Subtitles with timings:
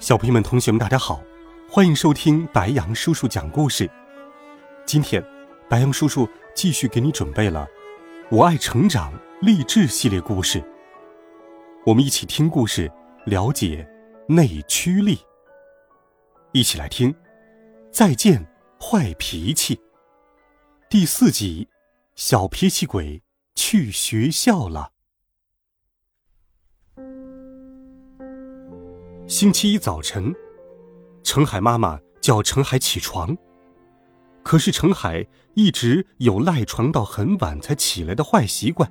[0.00, 1.20] 小朋友们、同学们，大家好，
[1.68, 3.90] 欢迎收听白杨叔叔讲故事。
[4.86, 5.24] 今天，
[5.68, 7.66] 白杨叔叔继续给你准备了
[8.36, 10.62] 《我爱成长》励志系列故事。
[11.84, 12.90] 我们一起听故事，
[13.24, 13.86] 了解
[14.28, 15.18] 内驱力。
[16.52, 17.12] 一起来听
[17.90, 18.46] 《再见，
[18.80, 19.74] 坏脾气》
[20.88, 21.66] 第四集：
[22.14, 23.20] 小脾气鬼
[23.56, 24.92] 去学校了。
[29.28, 30.34] 星期一早晨，
[31.22, 33.36] 程海妈妈叫程海起床。
[34.42, 38.90] 可是程海一直有赖床到很晚才起来的坏习惯。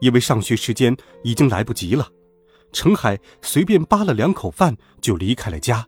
[0.00, 2.08] 因为上学时间已经来不及了，
[2.72, 5.86] 程海随便扒了两口饭就离开了家。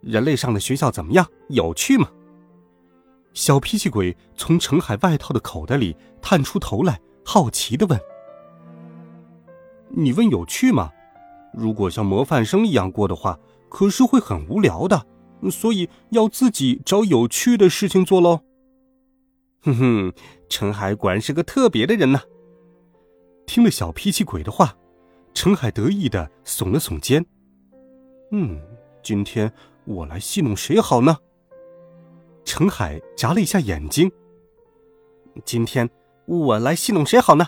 [0.00, 1.26] 人类上的学校怎么样？
[1.50, 2.08] 有趣吗？
[3.34, 8.00] 小脾气鬼从程海外套的口袋里探出头来，好奇的问
[9.92, 10.90] ：“你问有趣吗？”
[11.56, 13.38] 如果像模范生一样过的话，
[13.68, 15.06] 可是会很无聊的，
[15.50, 18.40] 所以要自己找有趣的事情做喽。
[19.62, 20.12] 哼哼，
[20.48, 22.20] 陈海果然是个特别的人呢。
[23.46, 24.76] 听了小脾气鬼的话，
[25.32, 27.24] 陈海得意的耸了耸肩。
[28.30, 28.60] 嗯，
[29.02, 29.50] 今天
[29.84, 31.16] 我来戏弄谁好呢？
[32.44, 34.10] 陈海眨了一下眼睛。
[35.44, 35.88] 今天
[36.26, 37.46] 我来戏弄谁好呢？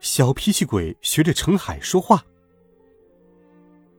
[0.00, 2.22] 小脾气鬼学着陈海说话。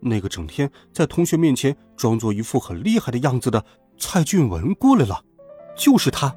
[0.01, 3.63] 那个整天在同学面前装作一副很厉害的样子的
[3.97, 5.23] 蔡俊文过来了，
[5.75, 6.35] 就是他。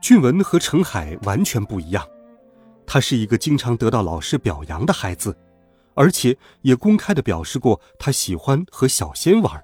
[0.00, 2.06] 俊文和陈海完全不一样，
[2.86, 5.36] 他是一个经常得到老师表扬的孩子，
[5.94, 9.62] 而且也公开的表示过他喜欢和小仙玩，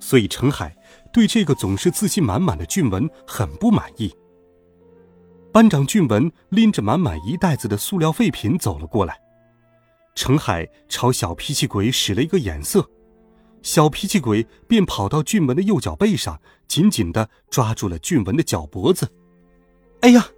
[0.00, 0.74] 所以陈海
[1.12, 4.14] 对这个总是自信满满的俊文很不满意。
[5.52, 9.20] 班长俊文拎着满满一袋子的塑料废品走了过来。
[10.14, 12.88] 程海朝小脾气鬼使了一个眼色，
[13.62, 19.10] 小脾气鬼便跑到俊文的右脚背上，紧紧的抓住了俊文的脚脖子。
[20.00, 20.28] 哎呀！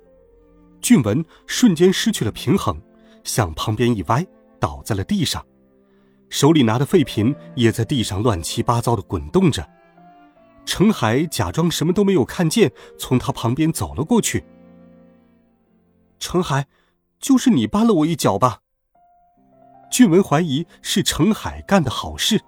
[0.80, 2.80] 俊文瞬间失去了平衡，
[3.24, 4.24] 向旁边一歪，
[4.60, 5.44] 倒在了地上，
[6.30, 9.68] 手里拿的废品也在地上乱七八糟的滚动着。
[10.64, 14.44] 程海假装什么都没有看见，从他旁边走了过去。
[16.18, 16.66] 程海，
[17.18, 18.60] 就是你绊了我一脚吧？
[19.90, 22.40] 俊文怀疑是程海干的好事，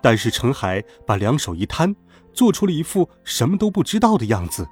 [0.00, 1.94] 但是程海把两手一摊，
[2.32, 4.66] 做出了一副什么都不知道的样子。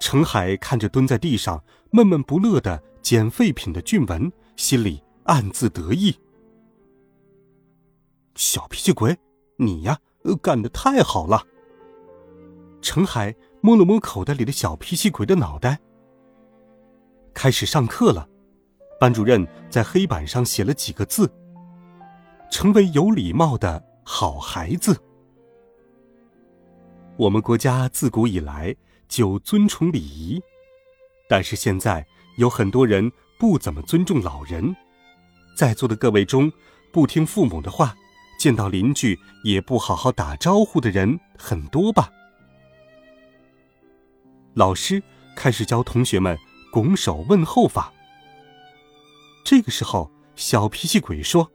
[0.00, 6.14] 程海看着蹲在地上闷闷不乐的捡废品的俊文，心里暗自得意。
[8.34, 9.16] 小脾气鬼，
[9.56, 9.98] 你呀，
[10.42, 11.46] 干的太好了。
[12.82, 15.80] 程海摸了摸口袋里的小脾气鬼的脑袋。
[17.32, 18.28] 开始上课了。
[19.04, 21.30] 班主任在黑板上写了几个字
[22.50, 24.98] ：“成为有礼貌的好孩子。”
[27.18, 28.74] 我们国家自古以来
[29.06, 30.42] 就尊崇礼仪，
[31.28, 32.06] 但是现在
[32.38, 34.74] 有很多人不怎么尊重老人。
[35.54, 36.50] 在座的各位中，
[36.90, 37.94] 不听父母的话，
[38.38, 42.08] 见到邻居也不好好打招呼的人很多吧？
[44.54, 45.02] 老师
[45.36, 46.38] 开始教同学们
[46.72, 47.92] 拱手问候法。
[49.44, 51.52] 这个时候，小脾气鬼说：“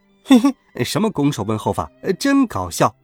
[0.24, 1.90] 嘿嘿，什么拱手问候法？
[2.18, 2.94] 真搞笑！”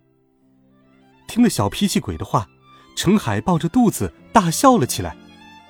[1.26, 2.48] 听了小脾气鬼的话，
[2.96, 5.16] 程海抱着肚子大笑了起来，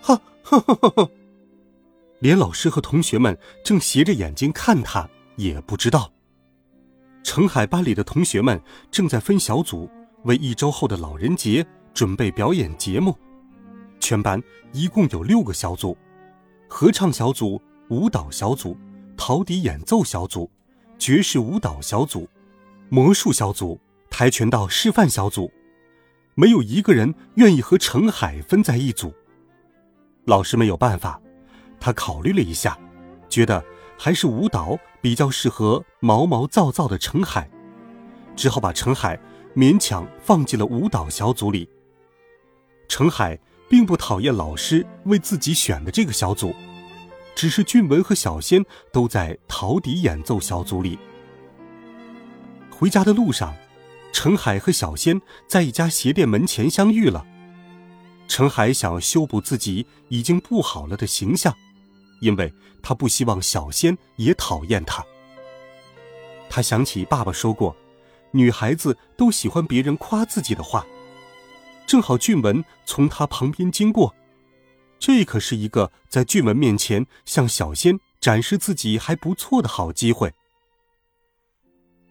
[0.03, 1.09] 哈哈哈哈！
[2.19, 6.13] 连老师和同学们正斜着眼睛看他，也不知道，
[7.24, 8.60] 程海班里的同学们
[8.91, 9.91] 正在分小组，
[10.24, 13.16] 为一周后的老人节准备表演节目。
[14.01, 14.42] 全班
[14.72, 15.97] 一共有六个小组，
[16.68, 17.60] 合唱小组。
[17.91, 18.77] 舞蹈小组、
[19.16, 20.48] 陶笛演奏小组、
[20.97, 22.28] 爵士舞蹈小组、
[22.89, 23.78] 魔术小组、
[24.09, 25.51] 跆拳道示范小组，
[26.37, 29.13] 没有一个人愿意和程海分在一组。
[30.25, 31.21] 老师没有办法，
[31.81, 32.78] 他考虑了一下，
[33.28, 33.65] 觉得
[33.98, 37.51] 还是舞蹈比较适合毛毛躁躁的程海，
[38.37, 39.19] 只好把程海
[39.57, 41.69] 勉强放进了舞蹈小组里。
[42.87, 43.37] 程海
[43.69, 46.54] 并不讨厌老师为自己选的这个小组。
[47.34, 50.98] 只是俊文和小仙都在陶笛演奏小组里。
[52.71, 53.54] 回家的路上，
[54.12, 57.27] 陈海和小仙在一家鞋店门前相遇了。
[58.28, 61.54] 陈海想修补自己已经不好了的形象，
[62.21, 65.04] 因为他不希望小仙也讨厌他。
[66.48, 67.77] 他想起爸爸说过，
[68.30, 70.86] 女孩子都喜欢别人夸自己的话。
[71.86, 74.15] 正好俊文从他旁边经过，
[75.00, 80.32] 这可是一个在俊文面前向小仙展示自己还不错的好机会。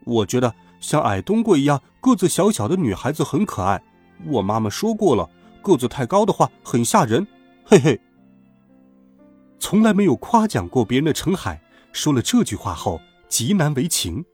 [0.06, 3.82] 我觉得像矮冬瓜一样个子小小的女孩子很可爱。
[4.26, 5.30] 我妈妈说过了，
[5.62, 7.26] 个子太高的话很吓人。
[7.64, 8.02] 嘿嘿。
[9.60, 11.62] 从来没有夸奖过别人的陈海
[11.94, 14.26] 说了这句话后极难为情，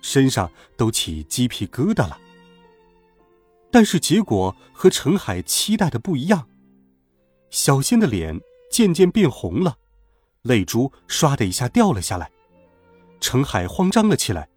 [0.00, 2.18] 身上都起鸡皮疙瘩了。
[3.70, 6.48] 但是结果和陈海期待的不一样，
[7.50, 8.40] 小仙的脸
[8.70, 9.76] 渐渐变红了，
[10.42, 12.30] 泪珠唰的一下掉了下来。
[13.20, 14.48] 程海慌张了起来。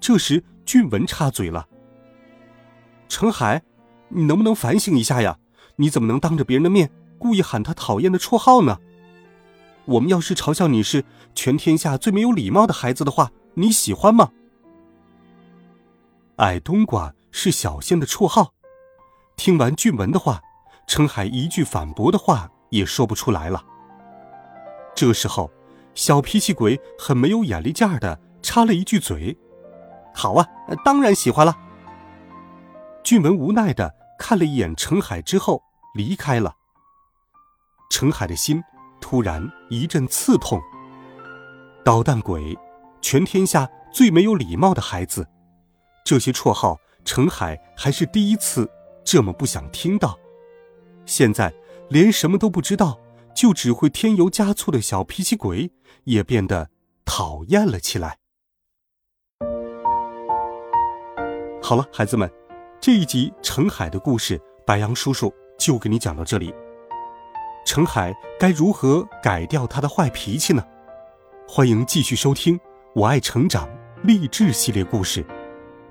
[0.00, 1.66] 这时俊文插嘴了
[3.08, 3.62] ：“程海，
[4.08, 5.38] 你能不能反省一下呀？
[5.76, 8.78] 你怎么能当着别人的面故意喊他讨厌的绰号呢？
[9.86, 11.04] 我们要是嘲笑你是
[11.34, 14.30] 全天下最没有礼貌的孩子的话，你喜欢吗？”
[16.36, 17.14] 矮冬瓜。
[17.36, 18.54] 是小仙的绰号。
[19.36, 20.40] 听完俊文的话，
[20.86, 23.64] 陈海一句反驳的话也说不出来了。
[24.94, 25.50] 这时候，
[25.94, 29.36] 小脾气鬼很没有眼力劲儿的插了一句嘴
[30.14, 30.46] ：“好啊，
[30.84, 31.56] 当然喜欢了。”
[33.02, 35.62] 俊文无奈的看了一眼陈海之后
[35.94, 36.54] 离开了。
[37.90, 38.62] 陈海的心
[39.00, 40.60] 突然一阵刺痛。
[41.84, 42.56] 捣蛋鬼，
[43.02, 45.28] 全天下最没有礼貌的孩子，
[46.04, 46.78] 这些绰号。
[47.04, 48.66] 陈海还是第一次
[49.04, 50.18] 这么不想听到，
[51.06, 51.52] 现在
[51.88, 52.98] 连什么都不知道，
[53.34, 55.70] 就只会添油加醋的小脾气鬼
[56.04, 56.70] 也变得
[57.04, 58.18] 讨厌了起来。
[61.62, 62.30] 好了，孩子们，
[62.80, 66.54] 这一集陈海的故事，白杨叔叔就给你讲到这里。
[67.66, 70.62] 陈海该如何改掉他的坏脾气呢？
[71.48, 72.58] 欢迎继续收听
[72.94, 73.66] 《我爱成长》
[74.02, 75.24] 励志系列故事，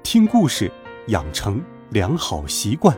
[0.03, 0.71] 听故事。
[1.07, 2.97] 养成良好习惯，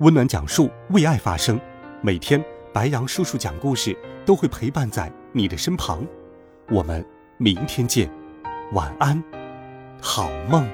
[0.00, 1.58] 温暖讲述，为爱发声。
[2.02, 3.96] 每天，白羊叔叔讲故事
[4.26, 6.06] 都会陪伴在你的身旁。
[6.68, 7.02] 我们
[7.38, 8.10] 明天见，
[8.72, 9.22] 晚安，
[10.00, 10.68] 好梦。